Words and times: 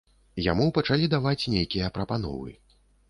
Яму 0.51 0.65
пачалі 0.77 1.09
даваць 1.15 1.49
нейкія 1.57 1.93
прапановы. 1.99 2.57